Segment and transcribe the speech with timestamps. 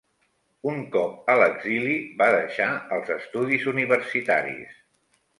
[0.69, 4.73] Un cop a l'exili, va deixar els estudis universitaris.